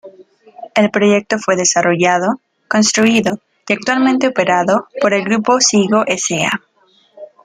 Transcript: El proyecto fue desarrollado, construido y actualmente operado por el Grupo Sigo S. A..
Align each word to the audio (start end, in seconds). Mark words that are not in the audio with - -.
El 0.73 0.89
proyecto 0.89 1.37
fue 1.37 1.55
desarrollado, 1.55 2.41
construido 2.67 3.37
y 3.67 3.73
actualmente 3.73 4.25
operado 4.27 4.87
por 4.99 5.13
el 5.13 5.23
Grupo 5.23 5.59
Sigo 5.59 6.03
S. 6.07 6.43
A.. 6.43 6.59